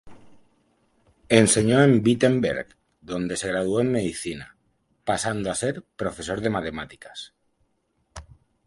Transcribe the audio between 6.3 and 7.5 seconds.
de matemáticas.